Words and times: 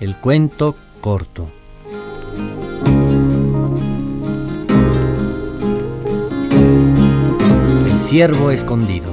El 0.00 0.16
cuento 0.16 0.74
corto. 1.02 1.46
El 7.86 8.00
ciervo 8.00 8.50
escondido. 8.50 9.12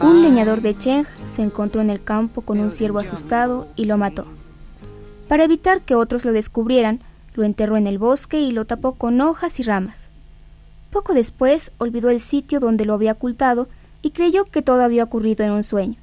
Un 0.00 0.22
leñador 0.22 0.60
de 0.60 0.78
Cheng 0.78 1.04
se 1.34 1.42
encontró 1.42 1.80
en 1.80 1.90
el 1.90 2.02
campo 2.04 2.42
con 2.42 2.60
un 2.60 2.70
ciervo 2.70 3.00
asustado 3.00 3.66
y 3.74 3.86
lo 3.86 3.98
mató. 3.98 4.24
Para 5.26 5.42
evitar 5.42 5.80
que 5.80 5.96
otros 5.96 6.24
lo 6.24 6.30
descubrieran, 6.30 7.00
lo 7.34 7.42
enterró 7.42 7.76
en 7.76 7.88
el 7.88 7.98
bosque 7.98 8.40
y 8.40 8.52
lo 8.52 8.66
tapó 8.66 8.94
con 8.94 9.20
hojas 9.20 9.58
y 9.58 9.64
ramas. 9.64 10.07
Poco 10.90 11.14
después 11.14 11.70
olvidó 11.78 12.10
el 12.10 12.20
sitio 12.20 12.60
donde 12.60 12.84
lo 12.84 12.94
había 12.94 13.12
ocultado 13.12 13.68
y 14.02 14.10
creyó 14.10 14.44
que 14.44 14.62
todo 14.62 14.82
había 14.82 15.04
ocurrido 15.04 15.44
en 15.44 15.52
un 15.52 15.62
sueño. 15.62 15.96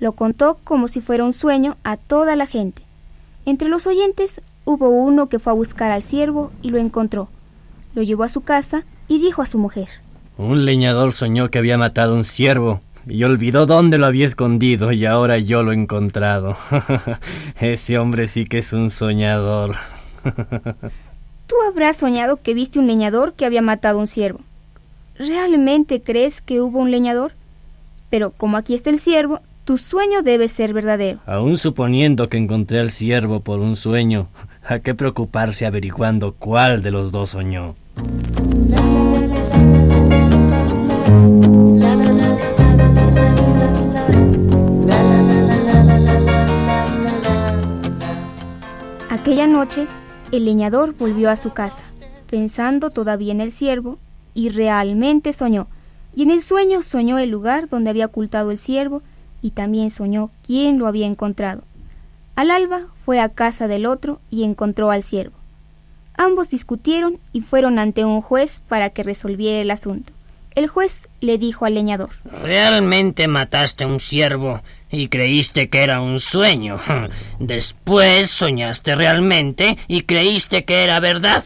Lo 0.00 0.12
contó 0.12 0.58
como 0.64 0.88
si 0.88 1.00
fuera 1.00 1.24
un 1.24 1.32
sueño 1.32 1.76
a 1.84 1.96
toda 1.96 2.36
la 2.36 2.46
gente. 2.46 2.82
Entre 3.44 3.68
los 3.68 3.86
oyentes 3.86 4.40
hubo 4.64 4.88
uno 4.88 5.28
que 5.28 5.38
fue 5.38 5.52
a 5.52 5.56
buscar 5.56 5.90
al 5.90 6.02
ciervo 6.02 6.50
y 6.62 6.70
lo 6.70 6.78
encontró. 6.78 7.28
Lo 7.94 8.02
llevó 8.02 8.24
a 8.24 8.28
su 8.28 8.42
casa 8.42 8.84
y 9.08 9.18
dijo 9.18 9.42
a 9.42 9.46
su 9.46 9.58
mujer. 9.58 9.88
Un 10.36 10.64
leñador 10.64 11.12
soñó 11.12 11.48
que 11.48 11.58
había 11.58 11.78
matado 11.78 12.14
un 12.14 12.24
ciervo 12.24 12.80
y 13.06 13.22
olvidó 13.24 13.66
dónde 13.66 13.98
lo 13.98 14.06
había 14.06 14.26
escondido 14.26 14.92
y 14.92 15.06
ahora 15.06 15.38
yo 15.38 15.62
lo 15.62 15.72
he 15.72 15.76
encontrado. 15.76 16.56
Ese 17.60 17.98
hombre 17.98 18.26
sí 18.26 18.44
que 18.44 18.58
es 18.58 18.72
un 18.72 18.90
soñador. 18.90 19.76
Tú 21.46 21.54
habrás 21.68 21.96
soñado 21.98 22.42
que 22.42 22.54
viste 22.54 22.78
un 22.78 22.86
leñador 22.88 23.34
que 23.34 23.46
había 23.46 23.62
matado 23.62 23.98
un 23.98 24.08
ciervo. 24.08 24.40
¿Realmente 25.16 26.02
crees 26.02 26.40
que 26.40 26.60
hubo 26.60 26.80
un 26.80 26.90
leñador? 26.90 27.32
Pero 28.10 28.32
como 28.32 28.56
aquí 28.56 28.74
está 28.74 28.90
el 28.90 28.98
ciervo, 28.98 29.40
tu 29.64 29.78
sueño 29.78 30.22
debe 30.22 30.48
ser 30.48 30.72
verdadero. 30.72 31.20
Aún 31.26 31.56
suponiendo 31.56 32.28
que 32.28 32.36
encontré 32.36 32.80
al 32.80 32.90
ciervo 32.90 33.40
por 33.40 33.60
un 33.60 33.76
sueño, 33.76 34.28
¿a 34.64 34.80
qué 34.80 34.94
preocuparse 34.94 35.66
averiguando 35.66 36.34
cuál 36.34 36.82
de 36.82 36.90
los 36.90 37.12
dos 37.12 37.30
soñó? 37.30 37.76
Aquella 49.08 49.46
noche, 49.46 49.86
el 50.32 50.44
leñador 50.44 50.94
volvió 50.96 51.30
a 51.30 51.36
su 51.36 51.52
casa, 51.52 51.82
pensando 52.28 52.90
todavía 52.90 53.32
en 53.32 53.40
el 53.40 53.52
ciervo, 53.52 53.98
y 54.34 54.48
realmente 54.48 55.32
soñó. 55.32 55.68
Y 56.14 56.22
en 56.22 56.30
el 56.30 56.42
sueño 56.42 56.82
soñó 56.82 57.18
el 57.18 57.30
lugar 57.30 57.68
donde 57.68 57.90
había 57.90 58.06
ocultado 58.06 58.50
el 58.50 58.58
ciervo, 58.58 59.02
y 59.42 59.50
también 59.50 59.90
soñó 59.90 60.30
quién 60.44 60.78
lo 60.78 60.86
había 60.86 61.06
encontrado. 61.06 61.62
Al 62.34 62.50
alba 62.50 62.86
fue 63.04 63.20
a 63.20 63.28
casa 63.28 63.68
del 63.68 63.86
otro 63.86 64.20
y 64.30 64.44
encontró 64.44 64.90
al 64.90 65.02
ciervo. 65.02 65.36
Ambos 66.16 66.48
discutieron 66.50 67.18
y 67.32 67.42
fueron 67.42 67.78
ante 67.78 68.04
un 68.04 68.22
juez 68.22 68.60
para 68.68 68.90
que 68.90 69.02
resolviera 69.02 69.60
el 69.60 69.70
asunto. 69.70 70.12
El 70.54 70.68
juez 70.68 71.08
le 71.20 71.36
dijo 71.36 71.66
al 71.66 71.74
leñador 71.74 72.08
Realmente 72.24 73.28
mataste 73.28 73.84
a 73.84 73.86
un 73.86 74.00
ciervo 74.00 74.62
y 74.96 75.08
creíste 75.08 75.68
que 75.68 75.82
era 75.82 76.00
un 76.00 76.20
sueño. 76.20 76.80
Después 77.38 78.30
soñaste 78.30 78.94
realmente 78.94 79.76
y 79.88 80.02
creíste 80.02 80.64
que 80.64 80.84
era 80.84 81.00
verdad. 81.00 81.44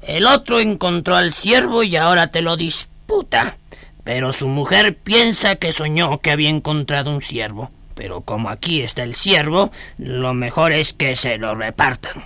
El 0.00 0.26
otro 0.26 0.60
encontró 0.60 1.16
al 1.16 1.34
ciervo 1.34 1.82
y 1.82 1.96
ahora 1.96 2.28
te 2.28 2.40
lo 2.40 2.56
disputa. 2.56 3.58
Pero 4.02 4.32
su 4.32 4.48
mujer 4.48 4.96
piensa 4.96 5.56
que 5.56 5.72
soñó 5.72 6.18
que 6.20 6.30
había 6.30 6.48
encontrado 6.48 7.10
un 7.10 7.20
ciervo. 7.20 7.70
Pero 7.94 8.22
como 8.22 8.48
aquí 8.48 8.80
está 8.80 9.02
el 9.02 9.14
ciervo, 9.14 9.70
lo 9.98 10.32
mejor 10.32 10.72
es 10.72 10.94
que 10.94 11.16
se 11.16 11.36
lo 11.36 11.54
repartan. 11.54 12.24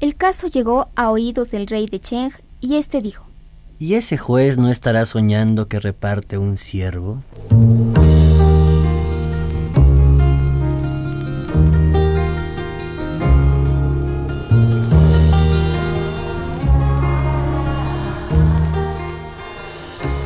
El 0.00 0.16
caso 0.16 0.46
llegó 0.46 0.88
a 0.96 1.10
oídos 1.10 1.50
del 1.50 1.66
rey 1.66 1.86
de 1.86 2.00
Cheng 2.00 2.32
y 2.62 2.76
éste 2.76 3.02
dijo 3.02 3.26
¿Y 3.78 3.94
ese 3.94 4.16
juez 4.16 4.56
no 4.56 4.70
estará 4.70 5.04
soñando 5.04 5.68
que 5.68 5.80
reparte 5.80 6.38
un 6.38 6.56
ciervo? 6.56 7.22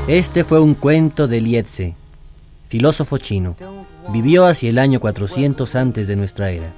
Este 0.06 0.44
fue 0.44 0.60
un 0.60 0.74
cuento 0.74 1.26
de 1.26 1.40
Lietze, 1.40 1.96
filósofo 2.68 3.16
chino. 3.16 3.56
Vivió 4.10 4.44
hacia 4.44 4.68
el 4.68 4.78
año 4.78 5.00
400 5.00 5.74
antes 5.74 6.06
de 6.06 6.14
nuestra 6.14 6.50
era. 6.50 6.70